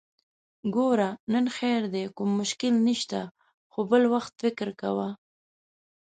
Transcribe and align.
ګوره! 0.75 1.09
نن 1.33 1.45
خير 1.57 1.81
دی، 1.93 2.03
کوم 2.15 2.29
مشکل 2.41 2.73
نشته، 2.87 3.21
خو 3.71 3.79
بل 3.89 4.03
وخت 4.13 4.33
فکر 4.41 4.67
کوه! 4.81 5.09